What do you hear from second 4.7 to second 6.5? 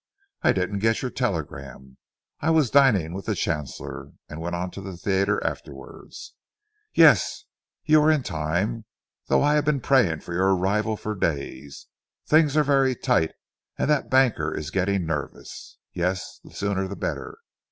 to the theatre afterwards....